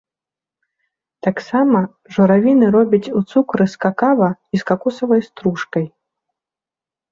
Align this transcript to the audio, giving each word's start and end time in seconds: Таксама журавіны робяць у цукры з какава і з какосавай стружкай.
Таксама 1.27 1.81
журавіны 2.15 2.65
робяць 2.77 3.11
у 3.21 3.23
цукры 3.35 3.69
з 3.75 3.81
какава 3.87 4.29
і 4.57 4.65
з 4.65 4.69
какосавай 4.73 5.21
стружкай. 5.29 5.89